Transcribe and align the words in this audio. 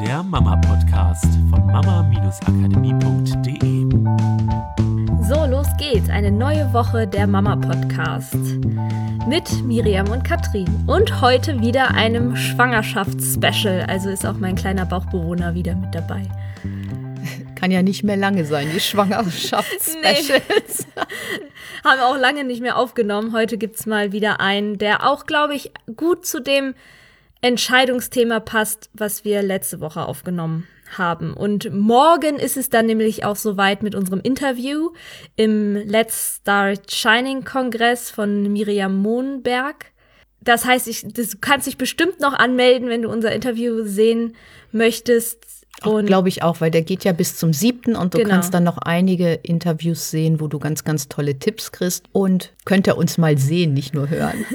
der 0.00 0.22
Mama-Podcast 0.22 1.24
von 1.48 1.66
mama-akademie.de. 1.66 3.86
So, 5.22 5.46
los 5.46 5.66
geht's. 5.78 6.10
Eine 6.10 6.30
neue 6.30 6.70
Woche 6.74 7.06
der 7.06 7.26
Mama-Podcast 7.26 8.34
mit 9.26 9.64
Miriam 9.64 10.10
und 10.10 10.22
Katrin. 10.22 10.66
Und 10.86 11.22
heute 11.22 11.62
wieder 11.62 11.94
einem 11.94 12.36
Schwangerschaftsspecial. 12.36 13.86
Also 13.88 14.10
ist 14.10 14.26
auch 14.26 14.36
mein 14.36 14.54
kleiner 14.54 14.84
Bauchbewohner 14.84 15.54
wieder 15.54 15.74
mit 15.74 15.94
dabei. 15.94 16.24
Kann 17.54 17.70
ja 17.70 17.82
nicht 17.82 18.04
mehr 18.04 18.18
lange 18.18 18.44
sein, 18.44 18.68
die 18.74 18.80
Schwangerschaftsspecials. 18.80 20.86
Nee. 20.94 21.02
Haben 21.84 22.00
wir 22.00 22.06
auch 22.06 22.18
lange 22.18 22.44
nicht 22.44 22.60
mehr 22.60 22.76
aufgenommen. 22.76 23.32
Heute 23.32 23.56
gibt's 23.56 23.86
mal 23.86 24.12
wieder 24.12 24.40
einen, 24.40 24.76
der 24.76 25.08
auch, 25.08 25.24
glaube 25.24 25.54
ich, 25.54 25.72
gut 25.96 26.26
zu 26.26 26.42
dem 26.42 26.74
Entscheidungsthema 27.40 28.40
passt, 28.40 28.90
was 28.94 29.24
wir 29.24 29.42
letzte 29.42 29.80
Woche 29.80 30.06
aufgenommen 30.06 30.66
haben. 30.96 31.34
Und 31.34 31.72
morgen 31.72 32.36
ist 32.36 32.56
es 32.56 32.70
dann 32.70 32.86
nämlich 32.86 33.24
auch 33.24 33.36
soweit 33.36 33.82
mit 33.82 33.94
unserem 33.94 34.20
Interview 34.20 34.90
im 35.36 35.74
Let's 35.76 36.38
Start 36.40 36.92
Shining 36.92 37.44
Kongress 37.44 38.10
von 38.10 38.52
Miriam 38.52 38.96
Mohnberg. 38.96 39.86
Das 40.40 40.64
heißt, 40.64 40.86
ich, 40.86 41.04
das, 41.12 41.30
du 41.30 41.38
kannst 41.40 41.66
dich 41.66 41.76
bestimmt 41.76 42.20
noch 42.20 42.32
anmelden, 42.32 42.88
wenn 42.88 43.02
du 43.02 43.10
unser 43.10 43.32
Interview 43.32 43.84
sehen 43.84 44.36
möchtest. 44.70 45.44
Glaube 45.82 46.28
ich 46.30 46.42
auch, 46.42 46.60
weil 46.62 46.70
der 46.70 46.82
geht 46.82 47.04
ja 47.04 47.12
bis 47.12 47.36
zum 47.36 47.52
siebten 47.52 47.96
und 47.96 48.14
du 48.14 48.18
Genau. 48.18 48.30
kannst 48.30 48.54
dann 48.54 48.64
noch 48.64 48.78
einige 48.78 49.34
Interviews 49.34 50.10
sehen, 50.10 50.40
wo 50.40 50.46
du 50.48 50.58
ganz, 50.58 50.84
ganz 50.84 51.08
tolle 51.08 51.38
Tipps 51.38 51.70
kriegst. 51.70 52.06
Und 52.12 52.54
könnt 52.64 52.86
ihr 52.86 52.96
uns 52.96 53.18
mal 53.18 53.36
sehen, 53.36 53.74
nicht 53.74 53.92
nur 53.94 54.08
hören. 54.08 54.44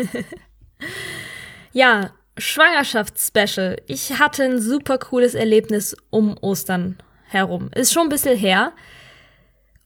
Ja, 1.74 2.12
Schwangerschaftsspecial. 2.38 3.78
Ich 3.88 4.20
hatte 4.20 4.44
ein 4.44 4.62
super 4.62 4.98
cooles 4.98 5.36
Erlebnis 5.36 5.96
um 6.10 6.38
Ostern 6.42 6.98
herum. 7.28 7.70
Ist 7.76 7.94
schon 7.94 8.04
ein 8.04 8.10
bisschen 8.10 8.38
her. 8.38 8.74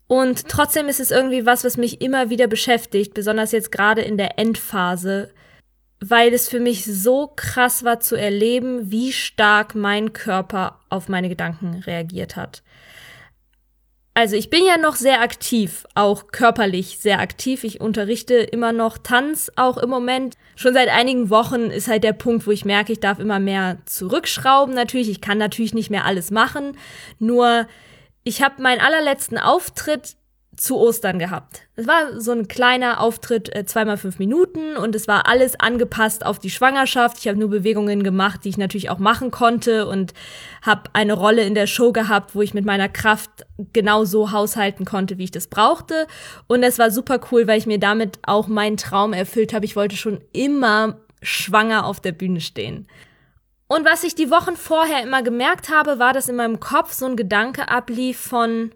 Und 0.07 0.47
trotzdem 0.47 0.87
ist 0.87 0.99
es 0.99 1.11
irgendwie 1.11 1.45
was, 1.45 1.63
was 1.63 1.77
mich 1.77 2.01
immer 2.01 2.29
wieder 2.29 2.47
beschäftigt, 2.47 3.13
besonders 3.13 3.51
jetzt 3.51 3.71
gerade 3.71 4.01
in 4.01 4.17
der 4.17 4.37
Endphase, 4.37 5.33
weil 5.99 6.33
es 6.33 6.47
für 6.47 6.59
mich 6.59 6.85
so 6.85 7.31
krass 7.35 7.83
war 7.83 7.99
zu 7.99 8.15
erleben, 8.15 8.91
wie 8.91 9.11
stark 9.11 9.73
mein 9.73 10.13
Körper 10.13 10.79
auf 10.89 11.09
meine 11.09 11.29
Gedanken 11.29 11.81
reagiert 11.85 12.35
hat. 12.35 12.61
Also 14.17 14.37
ich 14.37 14.49
bin 14.49 14.63
ja 14.65 14.77
noch 14.77 14.95
sehr 14.95 15.21
aktiv, 15.21 15.85
auch 15.93 16.27
körperlich 16.27 16.99
sehr 16.99 17.19
aktiv. 17.19 17.65
Ich 17.65 17.81
unterrichte 17.81 18.35
immer 18.35 18.71
noch 18.71 18.97
Tanz, 18.97 19.51
auch 19.57 19.77
im 19.77 19.89
Moment. 19.89 20.35
Schon 20.55 20.73
seit 20.73 20.87
einigen 20.87 21.29
Wochen 21.29 21.63
ist 21.63 21.89
halt 21.89 22.05
der 22.05 22.13
Punkt, 22.13 22.47
wo 22.47 22.51
ich 22.51 22.63
merke, 22.63 22.93
ich 22.93 23.01
darf 23.01 23.19
immer 23.19 23.39
mehr 23.39 23.79
zurückschrauben 23.83 24.73
natürlich. 24.73 25.09
Ich 25.09 25.19
kann 25.19 25.37
natürlich 25.37 25.73
nicht 25.73 25.89
mehr 25.89 26.05
alles 26.05 26.31
machen. 26.31 26.77
Nur 27.19 27.67
ich 28.23 28.41
habe 28.41 28.61
meinen 28.61 28.79
allerletzten 28.79 29.37
Auftritt 29.37 30.15
zu 30.55 30.77
Ostern 30.77 31.19
gehabt. 31.19 31.61
Es 31.75 31.87
war 31.87 32.19
so 32.19 32.31
ein 32.31 32.47
kleiner 32.47 32.99
Auftritt, 32.99 33.53
äh, 33.55 33.65
zweimal 33.65 33.97
fünf 33.97 34.19
Minuten 34.19 34.77
und 34.77 34.95
es 34.95 35.07
war 35.07 35.27
alles 35.27 35.59
angepasst 35.59 36.25
auf 36.25 36.39
die 36.39 36.49
Schwangerschaft. 36.49 37.17
Ich 37.19 37.27
habe 37.27 37.39
nur 37.39 37.49
Bewegungen 37.49 38.03
gemacht, 38.03 38.41
die 38.43 38.49
ich 38.49 38.57
natürlich 38.57 38.89
auch 38.89 38.99
machen 38.99 39.31
konnte 39.31 39.87
und 39.87 40.13
habe 40.61 40.89
eine 40.93 41.13
Rolle 41.13 41.43
in 41.43 41.55
der 41.55 41.67
Show 41.67 41.91
gehabt, 41.91 42.35
wo 42.35 42.41
ich 42.41 42.53
mit 42.53 42.65
meiner 42.65 42.89
Kraft 42.89 43.45
genau 43.73 44.05
so 44.05 44.31
haushalten 44.31 44.85
konnte, 44.85 45.17
wie 45.17 45.25
ich 45.25 45.31
das 45.31 45.47
brauchte. 45.47 46.07
Und 46.47 46.63
es 46.63 46.79
war 46.79 46.91
super 46.91 47.19
cool, 47.31 47.47
weil 47.47 47.57
ich 47.57 47.65
mir 47.65 47.79
damit 47.79 48.19
auch 48.25 48.47
meinen 48.47 48.77
Traum 48.77 49.13
erfüllt 49.13 49.53
habe. 49.53 49.65
Ich 49.65 49.75
wollte 49.75 49.97
schon 49.97 50.21
immer 50.31 50.97
schwanger 51.21 51.85
auf 51.85 51.99
der 51.99 52.11
Bühne 52.11 52.41
stehen. 52.41 52.87
Und 53.67 53.85
was 53.85 54.03
ich 54.03 54.13
die 54.13 54.29
Wochen 54.29 54.55
vorher 54.55 55.01
immer 55.01 55.23
gemerkt 55.23 55.69
habe, 55.69 55.97
war, 55.97 56.13
dass 56.13 56.29
in 56.29 56.35
meinem 56.35 56.59
Kopf 56.59 56.93
so 56.93 57.07
ein 57.07 57.15
Gedanke 57.15 57.67
ablief 57.67 58.19
von, 58.19 58.71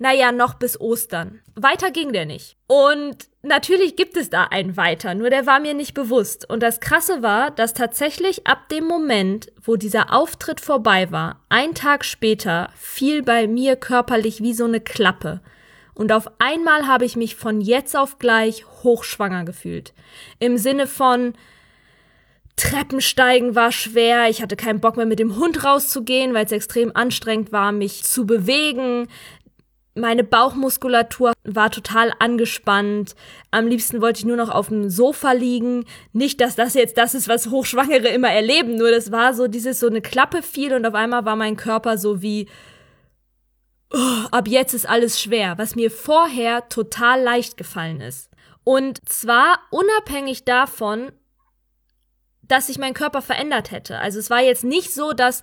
naja, 0.00 0.32
noch 0.32 0.54
bis 0.54 0.80
Ostern. 0.80 1.40
Weiter 1.54 1.90
ging 1.90 2.14
der 2.14 2.24
nicht. 2.24 2.56
Und 2.66 3.28
natürlich 3.42 3.96
gibt 3.96 4.16
es 4.16 4.30
da 4.30 4.44
einen 4.44 4.78
weiter, 4.78 5.14
nur 5.14 5.28
der 5.28 5.44
war 5.44 5.60
mir 5.60 5.74
nicht 5.74 5.92
bewusst. 5.92 6.48
Und 6.48 6.62
das 6.62 6.80
Krasse 6.80 7.22
war, 7.22 7.50
dass 7.50 7.74
tatsächlich 7.74 8.46
ab 8.46 8.70
dem 8.70 8.86
Moment, 8.86 9.52
wo 9.62 9.76
dieser 9.76 10.10
Auftritt 10.10 10.62
vorbei 10.62 11.12
war, 11.12 11.44
ein 11.50 11.74
Tag 11.74 12.06
später 12.06 12.70
fiel 12.76 13.22
bei 13.22 13.46
mir 13.46 13.76
körperlich 13.76 14.42
wie 14.42 14.54
so 14.54 14.64
eine 14.64 14.80
Klappe. 14.80 15.42
Und 15.92 16.12
auf 16.12 16.30
einmal 16.38 16.86
habe 16.86 17.04
ich 17.04 17.14
mich 17.14 17.36
von 17.36 17.60
jetzt 17.60 17.94
auf 17.94 18.18
gleich 18.18 18.64
hochschwanger 18.82 19.44
gefühlt. 19.44 19.92
Im 20.38 20.56
Sinne 20.56 20.86
von, 20.86 21.34
Treppensteigen 22.60 23.54
war 23.54 23.72
schwer, 23.72 24.28
ich 24.28 24.42
hatte 24.42 24.54
keinen 24.54 24.80
Bock 24.80 24.98
mehr 24.98 25.06
mit 25.06 25.18
dem 25.18 25.36
Hund 25.36 25.64
rauszugehen, 25.64 26.34
weil 26.34 26.44
es 26.44 26.52
extrem 26.52 26.94
anstrengend 26.94 27.52
war, 27.52 27.72
mich 27.72 28.04
zu 28.04 28.26
bewegen. 28.26 29.08
Meine 29.94 30.22
Bauchmuskulatur 30.22 31.32
war 31.42 31.70
total 31.70 32.12
angespannt. 32.20 33.14
Am 33.50 33.66
liebsten 33.66 34.00
wollte 34.00 34.20
ich 34.20 34.24
nur 34.24 34.36
noch 34.36 34.48
auf 34.48 34.68
dem 34.68 34.88
Sofa 34.88 35.32
liegen. 35.32 35.84
Nicht, 36.12 36.40
dass 36.40 36.54
das 36.54 36.74
jetzt 36.74 36.96
das 36.96 37.14
ist, 37.14 37.28
was 37.28 37.48
Hochschwangere 37.48 38.08
immer 38.08 38.30
erleben, 38.30 38.76
nur 38.76 38.90
das 38.90 39.10
war 39.10 39.34
so 39.34 39.48
dieses 39.48 39.80
so 39.80 39.88
eine 39.88 40.00
Klappe 40.00 40.42
fiel 40.42 40.74
und 40.74 40.86
auf 40.86 40.94
einmal 40.94 41.24
war 41.24 41.36
mein 41.36 41.56
Körper 41.56 41.98
so 41.98 42.22
wie 42.22 42.48
oh, 43.92 44.26
ab 44.30 44.48
jetzt 44.48 44.74
ist 44.74 44.88
alles 44.88 45.20
schwer, 45.20 45.58
was 45.58 45.74
mir 45.74 45.90
vorher 45.90 46.68
total 46.68 47.22
leicht 47.22 47.56
gefallen 47.56 48.00
ist. 48.00 48.30
Und 48.64 49.08
zwar 49.08 49.58
unabhängig 49.70 50.44
davon, 50.44 51.12
dass 52.42 52.66
sich 52.66 52.78
mein 52.78 52.94
Körper 52.94 53.22
verändert 53.22 53.70
hätte. 53.70 53.98
Also 53.98 54.18
es 54.18 54.30
war 54.30 54.40
jetzt 54.40 54.64
nicht 54.64 54.92
so, 54.92 55.12
dass 55.12 55.42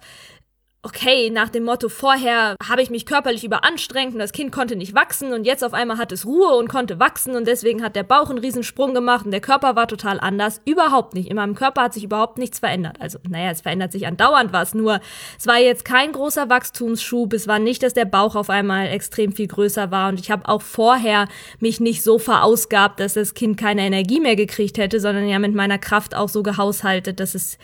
okay, 0.84 1.30
nach 1.30 1.50
dem 1.50 1.66
Motto, 1.66 1.90
vorher 1.90 2.56
habe 2.66 2.82
ich 2.82 2.90
mich 2.90 3.06
körperlich 3.06 3.44
überanstrengt 3.44 4.14
und 4.14 4.20
das 4.20 4.32
Kind 4.32 4.52
konnte 4.52 4.76
nicht 4.76 4.94
wachsen 4.94 5.34
und 5.34 5.46
jetzt 5.46 5.64
auf 5.64 5.74
einmal 5.74 5.98
hat 5.98 6.12
es 6.12 6.26
Ruhe 6.26 6.56
und 6.56 6.70
konnte 6.70 7.00
wachsen 7.00 7.36
und 7.36 7.46
deswegen 7.48 7.84
hat 7.84 7.96
der 7.96 8.04
Bauch 8.04 8.30
einen 8.30 8.40
Riesensprung 8.40 8.94
gemacht 8.94 9.26
und 9.26 9.32
der 9.32 9.42
Körper 9.42 9.76
war 9.76 9.88
total 9.88 10.20
anders. 10.20 10.62
Überhaupt 10.66 11.14
nicht. 11.14 11.30
In 11.30 11.36
meinem 11.36 11.56
Körper 11.56 11.82
hat 11.82 11.94
sich 11.94 12.04
überhaupt 12.04 12.38
nichts 12.38 12.60
verändert. 12.60 12.98
Also, 13.00 13.20
naja, 13.28 13.52
es 13.52 13.62
verändert 13.62 13.92
sich 13.92 14.08
andauernd 14.08 14.54
was, 14.54 14.74
nur 14.74 15.02
es 15.38 15.48
war 15.48 15.58
jetzt 15.58 15.84
kein 15.84 16.12
großer 16.12 16.50
Wachstumsschub. 16.50 17.34
Es 17.34 17.48
war 17.48 17.60
nicht, 17.60 17.84
dass 17.84 17.94
der 17.94 18.06
Bauch 18.06 18.36
auf 18.36 18.50
einmal 18.50 18.88
extrem 18.88 19.32
viel 19.32 19.48
größer 19.48 19.92
war 19.92 20.10
und 20.10 20.20
ich 20.20 20.32
habe 20.32 20.48
auch 20.48 20.62
vorher 20.62 21.28
mich 21.60 21.80
nicht 21.80 22.04
so 22.04 22.20
verausgabt, 22.20 23.00
dass 23.00 23.16
das 23.16 23.34
Kind 23.34 23.58
keine 23.58 23.82
Energie 23.82 24.20
mehr 24.20 24.36
gekriegt 24.36 24.78
hätte, 24.78 25.00
sondern 25.00 25.28
ja 25.28 25.40
mit 25.40 25.54
meiner 25.54 25.80
Kraft 25.80 26.16
auch 26.16 26.30
so 26.30 26.44
gehaushaltet, 26.44 27.20
dass 27.20 27.36
es 27.36 27.58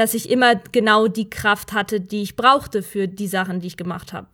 dass 0.00 0.14
ich 0.14 0.30
immer 0.30 0.56
genau 0.56 1.06
die 1.06 1.30
Kraft 1.30 1.72
hatte, 1.72 2.00
die 2.00 2.22
ich 2.22 2.34
brauchte 2.34 2.82
für 2.82 3.06
die 3.06 3.28
Sachen, 3.28 3.60
die 3.60 3.68
ich 3.68 3.76
gemacht 3.76 4.12
habe. 4.12 4.28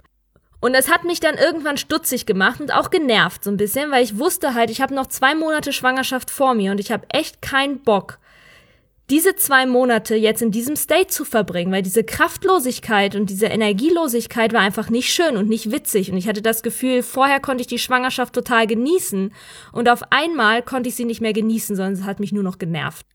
Und 0.60 0.74
das 0.74 0.90
hat 0.90 1.04
mich 1.04 1.20
dann 1.20 1.36
irgendwann 1.36 1.76
stutzig 1.76 2.24
gemacht 2.24 2.60
und 2.60 2.72
auch 2.72 2.90
genervt 2.90 3.44
so 3.44 3.50
ein 3.50 3.56
bisschen, 3.56 3.90
weil 3.90 4.02
ich 4.02 4.18
wusste 4.18 4.54
halt, 4.54 4.70
ich 4.70 4.80
habe 4.80 4.94
noch 4.94 5.06
zwei 5.06 5.34
Monate 5.34 5.72
Schwangerschaft 5.72 6.30
vor 6.30 6.54
mir 6.54 6.70
und 6.70 6.80
ich 6.80 6.90
habe 6.90 7.06
echt 7.10 7.42
keinen 7.42 7.82
Bock, 7.82 8.18
diese 9.10 9.36
zwei 9.36 9.66
Monate 9.66 10.16
jetzt 10.16 10.42
in 10.42 10.50
diesem 10.50 10.74
State 10.74 11.08
zu 11.08 11.24
verbringen, 11.24 11.72
weil 11.72 11.82
diese 11.82 12.02
Kraftlosigkeit 12.02 13.14
und 13.14 13.30
diese 13.30 13.46
Energielosigkeit 13.46 14.52
war 14.52 14.60
einfach 14.60 14.90
nicht 14.90 15.12
schön 15.12 15.36
und 15.36 15.48
nicht 15.48 15.70
witzig. 15.70 16.10
Und 16.10 16.16
ich 16.16 16.26
hatte 16.26 16.42
das 16.42 16.62
Gefühl, 16.62 17.02
vorher 17.02 17.38
konnte 17.38 17.60
ich 17.60 17.68
die 17.68 17.78
Schwangerschaft 17.78 18.34
total 18.34 18.66
genießen 18.66 19.32
und 19.72 19.88
auf 19.88 20.02
einmal 20.10 20.62
konnte 20.62 20.88
ich 20.88 20.96
sie 20.96 21.04
nicht 21.04 21.20
mehr 21.20 21.32
genießen, 21.32 21.76
sondern 21.76 21.94
es 21.94 22.02
hat 22.02 22.18
mich 22.18 22.32
nur 22.32 22.42
noch 22.42 22.58
genervt. 22.58 23.06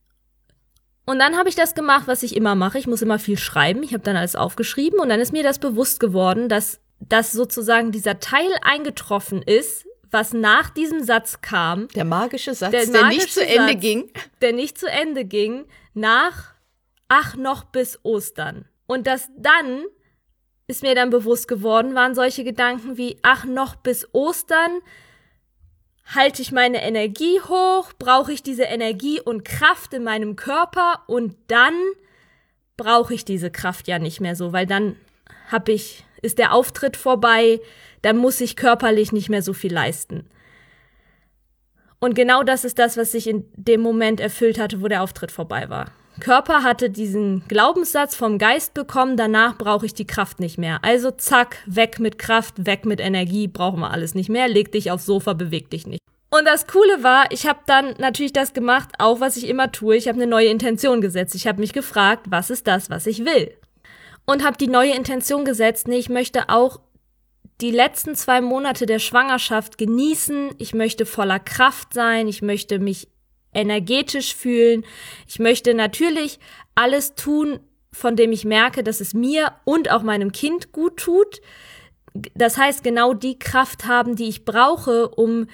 Und 1.06 1.20
dann 1.20 1.38
habe 1.38 1.50
ich 1.50 1.56
das 1.56 1.74
gemacht, 1.76 2.08
was 2.08 2.24
ich 2.24 2.36
immer 2.36 2.56
mache. 2.56 2.78
Ich 2.78 2.88
muss 2.88 3.02
immer 3.02 3.20
viel 3.20 3.38
schreiben. 3.38 3.84
Ich 3.84 3.94
habe 3.94 4.04
dann 4.04 4.16
alles 4.16 4.36
aufgeschrieben 4.36 5.00
und 5.00 5.10
dann 5.10 5.20
ist 5.20 5.34
mir 5.34 5.44
das 5.44 5.60
bewusst 5.60 6.00
geworden, 6.00 6.48
dass, 6.48 6.80
dass 7.00 7.32
sozusagen 7.32 7.92
dieser 7.92 8.20
Teil 8.20 8.50
eingetroffen 8.62 9.42
ist, 9.42 9.86
was 10.12 10.34
nach 10.34 10.70
diesem 10.70 11.04
Satz 11.04 11.42
kam, 11.42 11.88
Der 11.96 12.06
magische 12.06 12.54
Satz, 12.54 12.72
Der 12.72 12.86
der, 12.86 13.02
magische 13.02 13.18
nicht 13.20 13.34
zu 13.34 13.46
Ende 13.46 13.72
Satz. 13.74 13.82
ging. 13.82 14.12
der 14.42 14.54
nicht 14.54 14.78
zu 14.78 14.88
Ende 14.90 15.26
ging, 15.26 15.66
nach 15.94 16.54
ach 17.08 17.36
noch 17.36 17.64
bis 17.66 18.00
Ostern. 18.04 18.66
Und 18.88 19.08
das 19.08 19.30
dann 19.38 19.84
ist 20.68 20.84
mir 20.84 20.96
dann 20.96 21.10
bewusst 21.10 21.48
geworden, 21.48 21.96
waren 21.96 22.14
solche 22.16 22.44
Gedanken 22.44 22.98
wie 22.98 23.18
ach 23.24 23.46
noch 23.46 23.76
bis 23.76 24.08
Ostern, 24.14 24.80
halte 26.14 26.42
ich 26.42 26.52
meine 26.52 26.82
Energie 26.82 27.40
hoch, 27.42 27.92
brauche 27.98 28.34
ich 28.34 28.44
diese 28.44 28.64
Energie 28.64 29.20
und 29.20 29.46
Kraft 29.46 29.94
in 29.94 30.04
meinem 30.04 30.36
Körper 30.36 31.04
und 31.08 31.36
dann 31.48 31.74
brauche 32.78 33.14
ich 33.14 33.26
diese 33.26 33.52
Kraft 33.52 33.88
ja 33.88 34.00
nicht 34.00 34.20
mehr 34.22 34.36
so, 34.36 34.54
weil 34.54 34.66
dann 34.66 34.96
habe 35.50 35.72
ich 35.72 36.06
ist 36.22 36.38
der 36.38 36.54
Auftritt 36.54 36.98
vorbei, 36.98 37.60
dann 38.02 38.18
muss 38.18 38.42
ich 38.42 38.56
körperlich 38.56 39.12
nicht 39.12 39.30
mehr 39.30 39.42
so 39.42 39.54
viel 39.54 39.74
leisten. 39.74 40.30
Und 42.00 42.16
genau 42.16 42.44
das 42.44 42.64
ist 42.64 42.80
das, 42.80 42.98
was 42.98 43.12
sich 43.12 43.28
in 43.28 43.46
dem 43.56 43.82
Moment 43.82 44.20
erfüllt 44.20 44.60
hatte, 44.60 44.82
wo 44.82 44.88
der 44.88 45.04
Auftritt 45.04 45.32
vorbei 45.32 45.70
war. 45.70 45.92
Körper 46.22 46.64
hatte 46.64 46.90
diesen 46.90 47.44
Glaubenssatz 47.50 48.16
vom 48.16 48.38
Geist 48.38 48.74
bekommen, 48.74 49.18
danach 49.18 49.58
brauche 49.58 49.86
ich 49.86 49.94
die 49.94 50.08
Kraft 50.08 50.40
nicht 50.40 50.58
mehr. 50.58 50.80
Also 50.84 51.12
zack, 51.12 51.58
weg 51.66 52.00
mit 52.00 52.18
Kraft, 52.18 52.66
weg 52.66 52.86
mit 52.86 53.02
Energie, 53.02 53.50
brauchen 53.50 53.82
wir 53.82 53.92
alles 53.92 54.16
nicht 54.16 54.30
mehr, 54.30 54.48
leg 54.48 54.72
dich 54.72 54.90
aufs 54.90 55.06
Sofa, 55.06 55.34
beweg 55.34 55.70
dich 55.70 55.86
nicht. 55.86 56.00
Und 56.30 56.46
das 56.46 56.66
Coole 56.66 57.04
war, 57.04 57.26
ich 57.32 57.46
habe 57.46 57.60
dann 57.66 57.96
natürlich 57.98 58.32
das 58.32 58.54
gemacht, 58.54 58.88
auch 59.00 59.20
was 59.20 59.36
ich 59.36 59.50
immer 59.50 59.74
tue, 59.74 59.98
ich 59.98 60.08
habe 60.08 60.16
eine 60.16 60.28
neue 60.28 60.48
Intention 60.48 61.02
gesetzt. 61.02 61.36
Ich 61.36 61.46
habe 61.46 61.60
mich 61.60 61.74
gefragt, 61.74 62.28
was 62.30 62.50
ist 62.50 62.68
das, 62.68 62.90
was 62.90 63.06
ich 63.06 63.26
will? 63.26 63.52
und 64.26 64.44
habe 64.44 64.58
die 64.58 64.68
neue 64.68 64.96
Intention 64.96 65.46
gesetzt, 65.46 65.88
nee, 65.88 65.98
ich 65.98 66.10
möchte 66.10 66.50
auch 66.50 66.80
die 67.60 67.72
letzten 67.72 68.16
zwei 68.16 68.42
Monate 68.42 68.86
der 68.86 68.98
Schwangerschaft 68.98 69.78
genießen. 69.78 70.56
Ich 70.58 70.74
möchte 70.74 71.06
voller 71.06 71.40
Kraft 71.40 71.94
sein. 71.94 72.28
Ich 72.28 72.42
möchte 72.42 72.80
mich 72.80 73.08
energetisch 73.54 74.36
fühlen. 74.36 74.86
Ich 75.28 75.40
möchte 75.40 75.74
natürlich 75.74 76.40
alles 76.76 77.16
tun, 77.16 77.60
von 77.92 78.16
dem 78.16 78.32
ich 78.32 78.46
merke, 78.46 78.84
dass 78.84 79.02
es 79.02 79.14
mir 79.14 79.54
und 79.66 79.92
auch 79.92 80.04
meinem 80.04 80.32
Kind 80.32 80.72
gut 80.72 80.98
tut. 80.98 81.42
Das 82.34 82.58
heißt, 82.58 82.84
genau 82.84 83.14
die 83.14 83.40
Kraft 83.40 83.86
haben, 83.86 84.16
die 84.16 84.30
ich 84.30 84.46
brauche, 84.46 85.10
um 85.10 85.48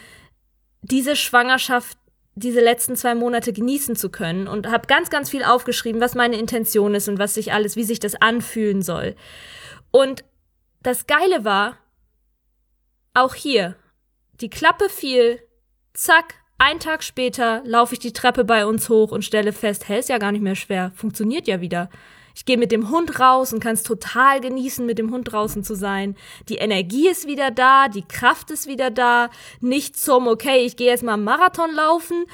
diese 0.82 1.16
Schwangerschaft, 1.16 1.98
diese 2.36 2.62
letzten 2.62 2.96
zwei 2.96 3.16
Monate 3.16 3.52
genießen 3.52 3.96
zu 3.96 4.10
können. 4.10 4.48
Und 4.48 4.68
habe 4.68 4.88
ganz, 4.88 5.10
ganz 5.10 5.30
viel 5.30 5.44
aufgeschrieben, 5.44 6.02
was 6.02 6.14
meine 6.14 6.38
Intention 6.38 6.94
ist 6.94 7.08
und 7.08 7.18
was 7.18 7.34
sich 7.34 7.52
alles, 7.54 7.76
wie 7.76 7.84
sich 7.84 8.00
das 8.00 8.16
anfühlen 8.16 8.84
soll. 8.84 9.16
Und 9.92 10.24
das 10.82 11.08
Geile 11.08 11.44
war, 11.44 11.78
auch 13.14 13.34
hier, 13.34 13.76
die 14.42 14.50
Klappe 14.50 14.90
fiel, 14.90 15.40
zack, 15.94 16.36
ein 16.58 16.80
Tag 16.80 17.04
später 17.04 17.62
laufe 17.66 17.94
ich 17.94 18.00
die 18.00 18.14
Treppe 18.14 18.44
bei 18.44 18.66
uns 18.66 18.90
hoch 18.90 19.12
und 19.12 19.24
stelle 19.24 19.54
fest, 19.54 19.88
hä, 19.88 20.00
ist 20.00 20.10
ja 20.10 20.18
gar 20.18 20.32
nicht 20.32 20.42
mehr 20.42 20.56
schwer, 20.56 20.92
funktioniert 20.96 21.48
ja 21.48 21.62
wieder. 21.62 21.90
Ich 22.36 22.46
gehe 22.46 22.58
mit 22.58 22.72
dem 22.72 22.92
Hund 22.92 23.20
raus 23.20 23.52
und 23.52 23.60
kann 23.60 23.74
es 23.74 23.82
total 23.82 24.42
genießen, 24.42 24.86
mit 24.86 25.00
dem 25.00 25.12
Hund 25.12 25.32
draußen 25.32 25.64
zu 25.64 25.76
sein. 25.76 26.16
Die 26.50 26.58
Energie 26.58 27.10
ist 27.10 27.26
wieder 27.26 27.50
da, 27.50 27.88
die 27.88 28.04
Kraft 28.08 28.52
ist 28.52 28.68
wieder 28.68 28.92
da. 28.92 29.32
Nicht 29.60 29.98
zum, 29.98 30.28
okay, 30.28 30.60
ich 30.60 30.78
gehe 30.78 30.88
jetzt 30.88 31.04
mal 31.04 31.18
Marathon 31.18 31.74
laufen, 31.74 32.26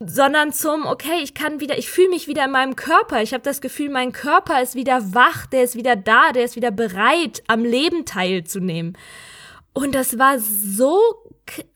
sondern 0.00 0.52
zum, 0.52 0.86
okay, 0.86 1.20
ich 1.22 1.34
kann 1.34 1.60
wieder, 1.60 1.78
ich 1.78 1.88
fühle 1.88 2.08
mich 2.08 2.26
wieder 2.26 2.44
in 2.44 2.50
meinem 2.50 2.74
Körper. 2.74 3.22
Ich 3.22 3.32
habe 3.32 3.44
das 3.44 3.60
Gefühl, 3.60 3.90
mein 3.90 4.10
Körper 4.10 4.60
ist 4.60 4.74
wieder 4.74 5.14
wach, 5.14 5.46
der 5.46 5.62
ist 5.62 5.76
wieder 5.76 5.94
da, 5.94 6.32
der 6.32 6.44
ist 6.44 6.56
wieder 6.56 6.72
bereit, 6.72 7.44
am 7.46 7.64
Leben 7.64 8.06
teilzunehmen. 8.06 8.98
Und 9.72 9.94
das 9.94 10.18
war 10.18 10.40
so 10.40 11.00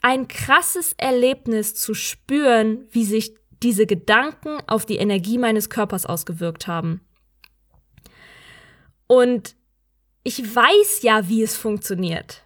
ein 0.02 0.28
krasses 0.28 0.94
Erlebnis 0.96 1.74
zu 1.74 1.94
spüren, 1.94 2.86
wie 2.90 3.04
sich 3.04 3.34
diese 3.62 3.86
Gedanken 3.86 4.58
auf 4.66 4.86
die 4.86 4.96
Energie 4.96 5.38
meines 5.38 5.70
Körpers 5.70 6.06
ausgewirkt 6.06 6.66
haben. 6.66 7.00
Und 9.06 9.56
ich 10.22 10.54
weiß 10.54 11.02
ja, 11.02 11.28
wie 11.28 11.42
es 11.42 11.56
funktioniert. 11.56 12.44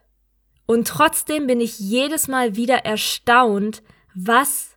Und 0.66 0.88
trotzdem 0.88 1.46
bin 1.46 1.60
ich 1.60 1.78
jedes 1.78 2.28
Mal 2.28 2.56
wieder 2.56 2.84
erstaunt, 2.84 3.82
was 4.14 4.70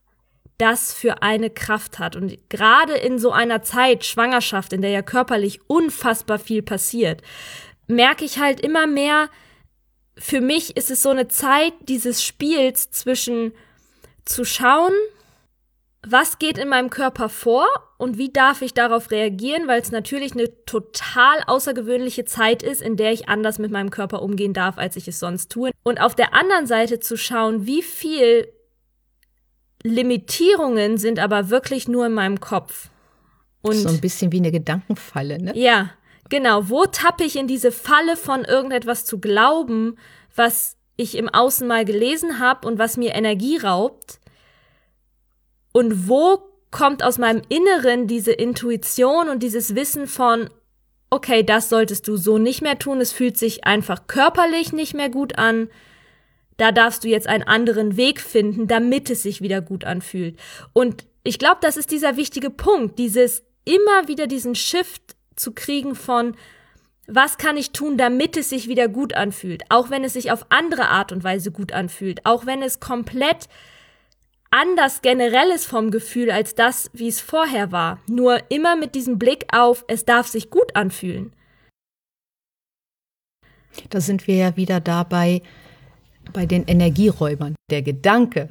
das 0.57 0.93
für 0.93 1.21
eine 1.21 1.49
Kraft 1.49 1.99
hat. 1.99 2.15
Und 2.15 2.49
gerade 2.49 2.93
in 2.93 3.19
so 3.19 3.31
einer 3.31 3.61
Zeit, 3.61 4.03
Schwangerschaft, 4.03 4.73
in 4.73 4.81
der 4.81 4.89
ja 4.89 5.01
körperlich 5.01 5.61
unfassbar 5.67 6.39
viel 6.39 6.63
passiert, 6.63 7.21
merke 7.87 8.25
ich 8.25 8.39
halt 8.39 8.59
immer 8.59 8.87
mehr, 8.87 9.29
für 10.17 10.41
mich 10.41 10.75
ist 10.75 10.91
es 10.91 11.03
so 11.03 11.09
eine 11.09 11.27
Zeit 11.27 11.73
dieses 11.87 12.23
Spiels 12.23 12.91
zwischen 12.91 13.53
zu 14.25 14.43
schauen, 14.43 14.91
was 16.05 16.39
geht 16.39 16.57
in 16.57 16.69
meinem 16.69 16.89
Körper 16.89 17.29
vor 17.29 17.65
und 17.97 18.17
wie 18.17 18.31
darf 18.31 18.61
ich 18.61 18.73
darauf 18.73 19.11
reagieren, 19.11 19.67
weil 19.67 19.81
es 19.81 19.91
natürlich 19.91 20.33
eine 20.33 20.65
total 20.65 21.41
außergewöhnliche 21.47 22.25
Zeit 22.25 22.63
ist, 22.63 22.81
in 22.81 22.97
der 22.97 23.11
ich 23.11 23.29
anders 23.29 23.59
mit 23.59 23.71
meinem 23.71 23.89
Körper 23.89 24.21
umgehen 24.21 24.53
darf, 24.53 24.77
als 24.77 24.95
ich 24.95 25.07
es 25.07 25.19
sonst 25.19 25.51
tue. 25.51 25.71
Und 25.83 25.99
auf 25.99 26.15
der 26.15 26.33
anderen 26.33 26.67
Seite 26.67 26.99
zu 26.99 27.17
schauen, 27.17 27.65
wie 27.65 27.81
viel 27.81 28.47
Limitierungen 29.83 30.97
sind 30.97 31.19
aber 31.19 31.49
wirklich 31.49 31.87
nur 31.87 32.05
in 32.05 32.13
meinem 32.13 32.39
Kopf. 32.39 32.89
Und 33.61 33.75
so 33.75 33.89
ein 33.89 34.01
bisschen 34.01 34.31
wie 34.31 34.37
eine 34.37 34.51
Gedankenfalle, 34.51 35.41
ne? 35.41 35.57
Ja, 35.57 35.91
genau. 36.29 36.69
Wo 36.69 36.85
tappe 36.85 37.23
ich 37.23 37.35
in 37.35 37.47
diese 37.47 37.71
Falle 37.71 38.17
von 38.17 38.43
irgendetwas 38.43 39.05
zu 39.05 39.19
glauben, 39.19 39.97
was 40.35 40.77
ich 40.95 41.15
im 41.15 41.29
Außen 41.29 41.67
mal 41.67 41.85
gelesen 41.85 42.39
habe 42.39 42.67
und 42.67 42.79
was 42.79 42.97
mir 42.97 43.13
Energie 43.13 43.57
raubt? 43.57 44.19
Und 45.71 46.07
wo 46.07 46.39
kommt 46.71 47.03
aus 47.03 47.17
meinem 47.17 47.41
Inneren 47.49 48.07
diese 48.07 48.31
Intuition 48.31 49.29
und 49.29 49.43
dieses 49.43 49.75
Wissen 49.75 50.07
von, 50.07 50.49
okay, 51.09 51.43
das 51.43 51.69
solltest 51.69 52.07
du 52.07 52.17
so 52.17 52.37
nicht 52.37 52.61
mehr 52.61 52.79
tun, 52.79 52.99
es 52.99 53.13
fühlt 53.13 53.37
sich 53.37 53.63
einfach 53.65 54.07
körperlich 54.07 54.73
nicht 54.73 54.93
mehr 54.93 55.09
gut 55.09 55.37
an, 55.37 55.69
da 56.57 56.71
darfst 56.71 57.03
du 57.03 57.07
jetzt 57.07 57.27
einen 57.27 57.43
anderen 57.43 57.97
Weg 57.97 58.19
finden, 58.19 58.67
damit 58.67 59.09
es 59.09 59.23
sich 59.23 59.41
wieder 59.41 59.61
gut 59.61 59.85
anfühlt. 59.85 60.37
Und 60.73 61.05
ich 61.23 61.39
glaube, 61.39 61.57
das 61.61 61.77
ist 61.77 61.91
dieser 61.91 62.17
wichtige 62.17 62.49
Punkt, 62.49 62.97
dieses 62.97 63.43
immer 63.63 64.07
wieder 64.07 64.27
diesen 64.27 64.55
Shift 64.55 65.16
zu 65.37 65.53
kriegen 65.53 65.95
von, 65.95 66.35
was 67.07 67.37
kann 67.37 67.55
ich 67.55 67.71
tun, 67.71 67.97
damit 67.97 68.35
es 68.35 68.49
sich 68.49 68.67
wieder 68.67 68.89
gut 68.89 69.13
anfühlt, 69.13 69.63
auch 69.69 69.89
wenn 69.89 70.03
es 70.03 70.13
sich 70.13 70.31
auf 70.31 70.45
andere 70.49 70.89
Art 70.89 71.13
und 71.13 71.23
Weise 71.23 71.51
gut 71.51 71.71
anfühlt, 71.71 72.25
auch 72.25 72.45
wenn 72.45 72.61
es 72.61 72.81
komplett 72.81 73.47
anders 74.51 75.01
generell 75.01 75.49
ist 75.51 75.65
vom 75.65 75.91
Gefühl 75.91 76.31
als 76.31 76.55
das, 76.55 76.89
wie 76.93 77.07
es 77.07 77.21
vorher 77.21 77.71
war. 77.71 78.01
Nur 78.07 78.51
immer 78.51 78.75
mit 78.75 78.95
diesem 78.95 79.17
Blick 79.17 79.45
auf, 79.53 79.85
es 79.87 80.05
darf 80.05 80.27
sich 80.27 80.49
gut 80.49 80.75
anfühlen. 80.75 81.33
Da 83.89 84.01
sind 84.01 84.27
wir 84.27 84.35
ja 84.35 84.57
wieder 84.57 84.79
dabei 84.79 85.41
bei 86.33 86.45
den 86.45 86.65
Energieräubern. 86.65 87.55
Der 87.69 87.81
Gedanke, 87.81 88.49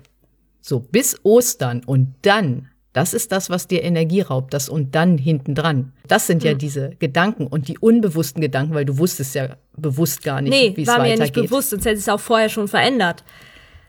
so 0.60 0.80
bis 0.80 1.20
Ostern 1.24 1.82
und 1.84 2.14
dann, 2.22 2.70
das 2.96 3.12
ist 3.12 3.30
das, 3.30 3.50
was 3.50 3.68
dir 3.68 3.84
Energie 3.84 4.22
raubt, 4.22 4.54
das 4.54 4.70
und 4.70 4.94
dann 4.94 5.18
hinten 5.18 5.54
dran. 5.54 5.92
Das 6.08 6.26
sind 6.26 6.42
ja 6.42 6.52
hm. 6.52 6.58
diese 6.58 6.90
Gedanken 6.98 7.46
und 7.46 7.68
die 7.68 7.78
unbewussten 7.78 8.40
Gedanken, 8.40 8.72
weil 8.72 8.86
du 8.86 8.96
wusstest 8.96 9.34
ja 9.34 9.56
bewusst 9.76 10.24
gar 10.24 10.40
nicht, 10.40 10.50
nee, 10.50 10.72
wie 10.74 10.82
es 10.82 10.88
weitergeht. 10.88 10.88
Nee, 10.88 10.88
war 10.88 11.02
mir 11.02 11.22
nicht 11.22 11.34
bewusst, 11.34 11.70
sonst 11.70 11.84
hätte 11.84 11.98
es 11.98 12.08
auch 12.08 12.20
vorher 12.20 12.48
schon 12.48 12.68
verändert. 12.68 13.22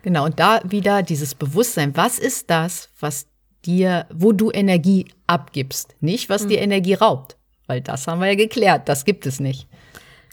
Genau, 0.01 0.25
und 0.25 0.42
da 0.42 0.59
wieder 0.65 1.04
dieses 1.04 1.36
Bewusstsein, 1.36 1.95
was 1.95 2.19
ist 2.19 2.50
das, 2.50 2.89
was 3.00 3.27
dir, 3.65 4.07
wo 4.13 4.33
du 4.33 4.51
Energie 4.51 5.06
abgibst, 5.25 5.95
nicht 6.01 6.30
was 6.30 6.44
mhm. 6.44 6.50
dir 6.50 6.59
Energie 6.59 6.95
raubt, 6.95 7.38
weil 7.65 7.80
das 7.80 8.07
haben 8.07 8.19
wir 8.19 8.27
ja 8.27 8.36
geklärt, 8.36 8.89
das 8.89 9.06
gibt 9.06 9.25
es 9.25 9.39
nicht. 9.39 9.69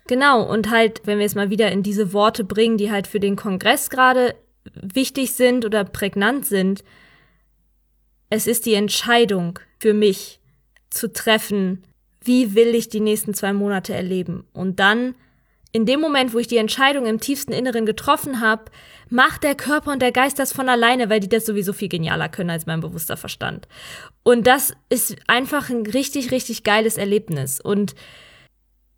Genau, 0.09 0.43
und 0.43 0.71
halt, 0.71 1.03
wenn 1.05 1.21
wir 1.21 1.27
es 1.27 1.37
mal 1.37 1.49
wieder 1.49 1.71
in 1.71 1.85
diese 1.85 2.13
Worte 2.13 2.43
bringen, 2.43 2.77
die 2.77 2.91
halt 2.91 3.07
für 3.07 3.21
den 3.21 3.37
Kongress 3.37 3.89
gerade 3.89 4.35
wichtig 4.75 5.35
sind 5.35 5.65
oder 5.65 5.85
prägnant 5.85 6.45
sind, 6.45 6.83
es 8.31 8.47
ist 8.47 8.67
die 8.67 8.75
Entscheidung 8.75 9.59
für 9.79 9.95
mich 9.95 10.41
zu 10.91 11.13
treffen, 11.13 11.83
wie 12.23 12.55
will 12.55 12.75
ich 12.75 12.89
die 12.89 13.01
nächsten 13.01 13.35
zwei 13.35 13.53
Monate 13.53 13.95
erleben. 13.95 14.47
Und 14.53 14.81
dann 14.81 15.15
in 15.73 15.87
dem 15.87 16.01
Moment, 16.01 16.33
wo 16.33 16.39
ich 16.39 16.47
die 16.47 16.57
Entscheidung 16.57 17.05
im 17.05 17.19
tiefsten 17.19 17.53
Inneren 17.53 17.85
getroffen 17.85 18.41
habe, 18.41 18.67
macht 19.11 19.43
der 19.43 19.57
Körper 19.57 19.91
und 19.91 20.01
der 20.01 20.13
Geist 20.13 20.39
das 20.39 20.53
von 20.53 20.69
alleine, 20.69 21.11
weil 21.11 21.19
die 21.19 21.29
das 21.29 21.45
sowieso 21.45 21.73
viel 21.73 21.89
genialer 21.89 22.29
können 22.29 22.51
als 22.51 22.67
mein 22.67 22.81
bewusster 22.81 23.17
Verstand. 23.17 23.67
Und 24.23 24.47
das 24.47 24.73
ist 24.89 25.17
einfach 25.27 25.71
ein 25.71 25.85
richtig, 25.85 26.31
richtig 26.31 26.63
geiles 26.63 26.97
Erlebnis. 26.97 27.61
Und 27.61 27.97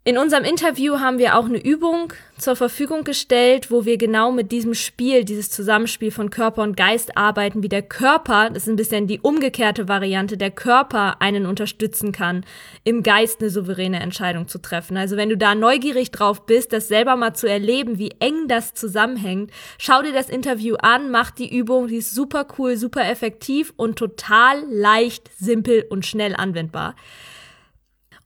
in 0.06 0.18
unserem 0.18 0.44
Interview 0.44 1.00
haben 1.00 1.18
wir 1.18 1.36
auch 1.36 1.46
eine 1.46 1.58
Übung 1.58 2.12
zur 2.38 2.54
Verfügung 2.54 3.02
gestellt, 3.02 3.72
wo 3.72 3.84
wir 3.84 3.98
genau 3.98 4.30
mit 4.30 4.52
diesem 4.52 4.72
Spiel, 4.72 5.24
dieses 5.24 5.50
Zusammenspiel 5.50 6.12
von 6.12 6.30
Körper 6.30 6.62
und 6.62 6.76
Geist 6.76 7.16
arbeiten, 7.16 7.64
wie 7.64 7.68
der 7.68 7.82
Körper, 7.82 8.50
das 8.50 8.62
ist 8.62 8.68
ein 8.68 8.76
bisschen 8.76 9.08
die 9.08 9.18
umgekehrte 9.18 9.88
Variante, 9.88 10.36
der 10.36 10.52
Körper 10.52 11.20
einen 11.20 11.44
unterstützen 11.44 12.12
kann, 12.12 12.44
im 12.84 13.02
Geist 13.02 13.40
eine 13.40 13.50
souveräne 13.50 13.98
Entscheidung 13.98 14.46
zu 14.46 14.58
treffen. 14.58 14.96
Also 14.96 15.16
wenn 15.16 15.28
du 15.28 15.36
da 15.36 15.56
neugierig 15.56 16.12
drauf 16.12 16.46
bist, 16.46 16.72
das 16.72 16.86
selber 16.86 17.16
mal 17.16 17.34
zu 17.34 17.48
erleben, 17.48 17.98
wie 17.98 18.14
eng 18.20 18.46
das 18.46 18.74
zusammenhängt, 18.74 19.50
schau 19.76 20.02
dir 20.02 20.12
das 20.12 20.30
Interview 20.30 20.76
an, 20.76 21.10
mach 21.10 21.32
die 21.32 21.52
Übung, 21.52 21.88
die 21.88 21.96
ist 21.96 22.14
super 22.14 22.46
cool, 22.58 22.76
super 22.76 23.10
effektiv 23.10 23.72
und 23.76 23.98
total 23.98 24.62
leicht, 24.70 25.32
simpel 25.36 25.84
und 25.90 26.06
schnell 26.06 26.36
anwendbar. 26.36 26.94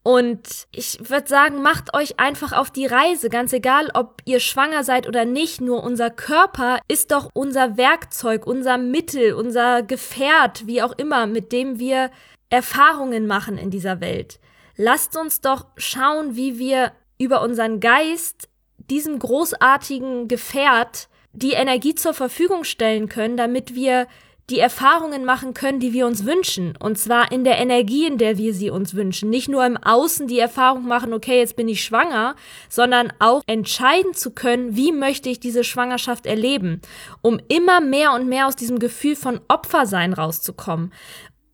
Und 0.03 0.67
ich 0.73 1.11
würde 1.11 1.29
sagen, 1.29 1.61
macht 1.61 1.95
euch 1.95 2.19
einfach 2.19 2.53
auf 2.53 2.71
die 2.71 2.87
Reise, 2.87 3.29
ganz 3.29 3.53
egal, 3.53 3.91
ob 3.93 4.23
ihr 4.25 4.41
schwanger 4.41 4.83
seid 4.83 5.07
oder 5.07 5.27
nicht. 5.27 5.61
Nur 5.61 5.83
unser 5.83 6.09
Körper 6.09 6.79
ist 6.89 7.11
doch 7.13 7.29
unser 7.35 7.77
Werkzeug, 7.77 8.47
unser 8.47 8.79
Mittel, 8.79 9.35
unser 9.35 9.83
Gefährt, 9.83 10.67
wie 10.67 10.83
auch 10.83 10.93
immer, 10.97 11.27
mit 11.27 11.53
dem 11.53 11.79
wir 11.79 12.11
Erfahrungen 12.49 13.27
machen 13.27 13.59
in 13.59 13.71
dieser 13.71 14.01
Welt. 14.01 14.41
Lasst 14.77 15.17
uns 15.17 15.43
doch 15.43 15.67
schauen, 15.77 16.35
wie 16.35 16.59
wir 16.59 16.93
über 17.19 17.43
unseren 17.43 17.81
Geist 17.81 18.49
diesem 18.79 19.19
großartigen 19.19 20.27
Gefährt 20.27 21.09
die 21.33 21.53
Energie 21.53 21.95
zur 21.95 22.15
Verfügung 22.15 22.65
stellen 22.65 23.09
können, 23.09 23.37
damit 23.37 23.75
wir 23.75 24.07
die 24.51 24.59
Erfahrungen 24.59 25.25
machen 25.25 25.55
können, 25.55 25.81
die 25.81 25.93
wir 25.93 26.07
uns 26.07 26.27
wünschen. 26.27 26.77
Und 26.77 26.99
zwar 26.99 27.31
in 27.33 27.45
der 27.45 27.59
Energie, 27.59 28.07
in 28.07 28.19
der 28.19 28.37
wir 28.37 28.53
sie 28.53 28.71
uns 28.71 28.95
wünschen. 28.95 29.31
Nicht 29.31 29.49
nur 29.49 29.65
im 29.65 29.77
Außen 29.77 30.27
die 30.27 30.39
Erfahrung 30.39 30.87
machen, 30.87 31.15
okay, 31.15 31.39
jetzt 31.39 31.57
bin 31.57 31.69
ich 31.69 31.85
schwanger, 31.85 32.35
sondern 32.69 33.13
auch 33.19 33.43
entscheiden 33.47 34.15
zu 34.15 34.33
können, 34.33 34.77
wie 34.77 34.93
möchte 34.93 35.29
ich 35.29 35.41
diese 35.41 35.65
Schwangerschaft 35.65 36.27
erleben, 36.27 36.81
um 37.23 37.41
immer 37.49 37.81
mehr 37.81 38.13
und 38.13 38.29
mehr 38.29 38.47
aus 38.47 38.57
diesem 38.57 38.79
Gefühl 38.79 39.17
von 39.17 39.41
Opfersein 39.49 40.13
rauszukommen. 40.13 40.93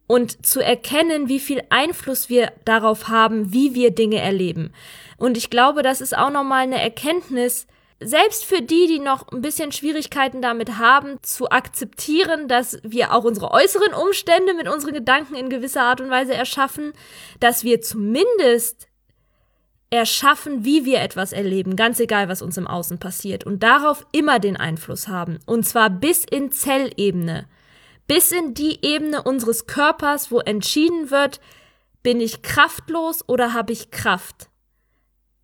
und 0.08 0.46
zu 0.46 0.60
erkennen, 0.60 1.28
wie 1.28 1.40
viel 1.40 1.62
Einfluss 1.70 2.28
wir 2.28 2.52
darauf 2.64 3.08
haben, 3.08 3.52
wie 3.52 3.74
wir 3.74 3.90
Dinge 3.90 4.20
erleben. 4.20 4.72
Und 5.16 5.36
ich 5.36 5.50
glaube, 5.50 5.82
das 5.82 6.00
ist 6.00 6.16
auch 6.16 6.30
nochmal 6.30 6.62
eine 6.62 6.80
Erkenntnis, 6.80 7.66
selbst 8.00 8.44
für 8.44 8.62
die, 8.62 8.86
die 8.86 8.98
noch 8.98 9.28
ein 9.28 9.40
bisschen 9.40 9.72
Schwierigkeiten 9.72 10.42
damit 10.42 10.78
haben, 10.78 11.18
zu 11.22 11.50
akzeptieren, 11.50 12.48
dass 12.48 12.78
wir 12.82 13.12
auch 13.12 13.24
unsere 13.24 13.50
äußeren 13.50 13.94
Umstände 13.94 14.54
mit 14.54 14.68
unseren 14.68 14.92
Gedanken 14.92 15.34
in 15.34 15.48
gewisser 15.48 15.82
Art 15.82 16.00
und 16.00 16.10
Weise 16.10 16.34
erschaffen, 16.34 16.92
dass 17.40 17.64
wir 17.64 17.80
zumindest 17.80 18.88
erschaffen, 19.88 20.64
wie 20.64 20.84
wir 20.84 21.00
etwas 21.00 21.32
erleben, 21.32 21.76
ganz 21.76 22.00
egal, 22.00 22.28
was 22.28 22.42
uns 22.42 22.56
im 22.56 22.66
Außen 22.66 22.98
passiert, 22.98 23.44
und 23.44 23.62
darauf 23.62 24.04
immer 24.12 24.40
den 24.40 24.56
Einfluss 24.56 25.08
haben, 25.08 25.38
und 25.46 25.64
zwar 25.64 25.88
bis 25.90 26.24
in 26.24 26.50
Zellebene 26.50 27.46
bis 28.06 28.30
in 28.30 28.54
die 28.54 28.78
Ebene 28.82 29.22
unseres 29.22 29.66
Körpers, 29.66 30.30
wo 30.30 30.38
entschieden 30.40 31.10
wird, 31.10 31.40
bin 32.02 32.20
ich 32.20 32.42
kraftlos 32.42 33.28
oder 33.28 33.52
habe 33.52 33.72
ich 33.72 33.90
Kraft? 33.90 34.48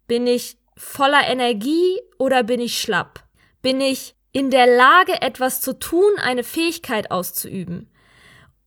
Bin 0.06 0.26
ich 0.26 0.56
voller 0.76 1.26
Energie 1.28 2.00
oder 2.18 2.42
bin 2.42 2.60
ich 2.60 2.80
schlapp? 2.80 3.24
Bin 3.60 3.80
ich 3.80 4.14
in 4.32 4.50
der 4.50 4.66
Lage, 4.66 5.20
etwas 5.20 5.60
zu 5.60 5.78
tun, 5.78 6.10
eine 6.22 6.44
Fähigkeit 6.44 7.10
auszuüben? 7.10 7.88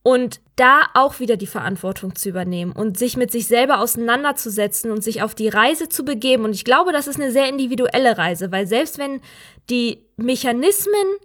Und 0.02 0.40
da 0.54 0.82
auch 0.94 1.18
wieder 1.18 1.36
die 1.36 1.48
Verantwortung 1.48 2.14
zu 2.14 2.28
übernehmen 2.28 2.70
und 2.70 2.96
sich 2.96 3.16
mit 3.16 3.32
sich 3.32 3.48
selber 3.48 3.80
auseinanderzusetzen 3.80 4.92
und 4.92 5.02
sich 5.02 5.20
auf 5.20 5.34
die 5.34 5.48
Reise 5.48 5.88
zu 5.88 6.04
begeben. 6.04 6.44
Und 6.44 6.54
ich 6.54 6.64
glaube, 6.64 6.92
das 6.92 7.08
ist 7.08 7.20
eine 7.20 7.32
sehr 7.32 7.48
individuelle 7.48 8.16
Reise, 8.16 8.52
weil 8.52 8.68
selbst 8.68 8.98
wenn 8.98 9.20
die 9.68 10.04
Mechanismen 10.16 11.16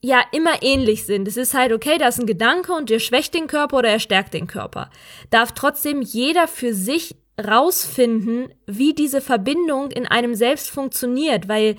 ja 0.00 0.22
immer 0.32 0.62
ähnlich 0.62 1.04
sind. 1.04 1.26
Es 1.26 1.36
ist 1.36 1.54
halt, 1.54 1.72
okay, 1.72 1.98
da 1.98 2.08
ist 2.08 2.20
ein 2.20 2.26
Gedanke 2.26 2.72
und 2.72 2.88
der 2.88 3.00
schwächt 3.00 3.34
den 3.34 3.48
Körper 3.48 3.78
oder 3.78 3.88
er 3.88 3.98
stärkt 3.98 4.34
den 4.34 4.46
Körper. 4.46 4.90
Darf 5.30 5.52
trotzdem 5.52 6.00
jeder 6.00 6.46
für 6.46 6.72
sich 6.72 7.16
rausfinden, 7.44 8.48
wie 8.66 8.94
diese 8.94 9.20
Verbindung 9.20 9.90
in 9.90 10.06
einem 10.06 10.34
selbst 10.34 10.70
funktioniert, 10.70 11.48
weil 11.48 11.76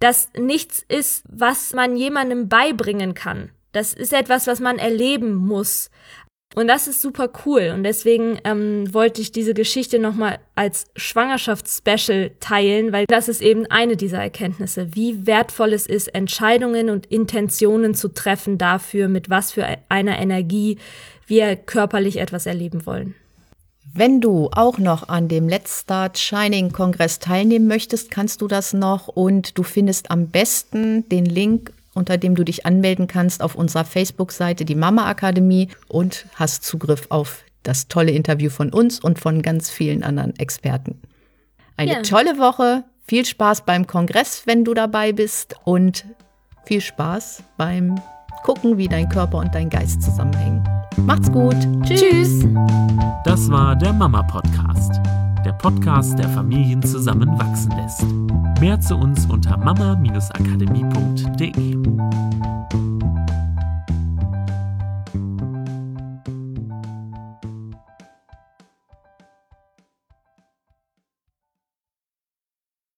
das 0.00 0.28
nichts 0.36 0.84
ist, 0.86 1.24
was 1.28 1.72
man 1.72 1.96
jemandem 1.96 2.48
beibringen 2.48 3.14
kann. 3.14 3.50
Das 3.72 3.92
ist 3.92 4.12
etwas, 4.12 4.46
was 4.46 4.60
man 4.60 4.78
erleben 4.78 5.34
muss. 5.34 5.90
Und 6.54 6.68
das 6.68 6.86
ist 6.86 7.02
super 7.02 7.30
cool. 7.44 7.72
Und 7.74 7.82
deswegen 7.82 8.38
ähm, 8.44 8.92
wollte 8.94 9.20
ich 9.20 9.32
diese 9.32 9.54
Geschichte 9.54 9.98
nochmal 9.98 10.38
als 10.54 10.86
Schwangerschaftsspecial 10.94 12.30
teilen, 12.38 12.92
weil 12.92 13.06
das 13.08 13.28
ist 13.28 13.42
eben 13.42 13.66
eine 13.66 13.96
dieser 13.96 14.18
Erkenntnisse, 14.18 14.94
wie 14.94 15.26
wertvoll 15.26 15.72
es 15.72 15.86
ist, 15.86 16.14
Entscheidungen 16.14 16.90
und 16.90 17.06
Intentionen 17.06 17.94
zu 17.94 18.08
treffen 18.08 18.56
dafür, 18.56 19.08
mit 19.08 19.30
was 19.30 19.50
für 19.50 19.66
einer 19.88 20.18
Energie 20.18 20.78
wir 21.26 21.56
körperlich 21.56 22.18
etwas 22.18 22.46
erleben 22.46 22.86
wollen. 22.86 23.16
Wenn 23.92 24.20
du 24.20 24.48
auch 24.52 24.78
noch 24.78 25.08
an 25.08 25.28
dem 25.28 25.48
Let's 25.48 25.82
Start 25.82 26.18
Shining 26.18 26.72
Kongress 26.72 27.18
teilnehmen 27.18 27.66
möchtest, 27.66 28.10
kannst 28.10 28.40
du 28.40 28.48
das 28.48 28.72
noch 28.72 29.08
und 29.08 29.56
du 29.56 29.62
findest 29.62 30.10
am 30.10 30.28
besten 30.28 31.08
den 31.08 31.26
Link 31.26 31.72
unter 31.94 32.18
dem 32.18 32.34
du 32.34 32.44
dich 32.44 32.66
anmelden 32.66 33.06
kannst 33.06 33.42
auf 33.42 33.54
unserer 33.54 33.84
Facebook-Seite, 33.84 34.64
die 34.64 34.74
Mama 34.74 35.08
Akademie, 35.08 35.68
und 35.88 36.26
hast 36.34 36.64
Zugriff 36.64 37.06
auf 37.08 37.44
das 37.62 37.88
tolle 37.88 38.10
Interview 38.10 38.50
von 38.50 38.70
uns 38.70 39.00
und 39.00 39.18
von 39.18 39.40
ganz 39.40 39.70
vielen 39.70 40.02
anderen 40.02 40.36
Experten. 40.38 41.00
Eine 41.76 41.92
ja. 41.92 42.02
tolle 42.02 42.38
Woche, 42.38 42.84
viel 43.06 43.24
Spaß 43.24 43.64
beim 43.64 43.86
Kongress, 43.86 44.42
wenn 44.46 44.64
du 44.64 44.74
dabei 44.74 45.12
bist 45.12 45.56
und 45.64 46.04
viel 46.64 46.80
Spaß 46.80 47.42
beim 47.56 48.00
Gucken, 48.44 48.78
wie 48.78 48.86
dein 48.86 49.08
Körper 49.08 49.38
und 49.38 49.52
dein 49.52 49.68
Geist 49.68 50.02
zusammenhängen. 50.02 50.62
Macht's 50.98 51.32
gut. 51.32 51.56
Tschüss. 51.82 52.46
Das 53.24 53.50
war 53.50 53.74
der 53.74 53.92
Mama 53.92 54.22
Podcast 54.22 55.00
der 55.44 55.52
Podcast, 55.52 56.18
der 56.18 56.28
Familien 56.30 56.82
zusammenwachsen 56.82 57.70
lässt. 57.72 58.06
Mehr 58.60 58.80
zu 58.80 58.96
uns 58.96 59.26
unter 59.26 59.58
mama-akademie.de. 59.58 61.76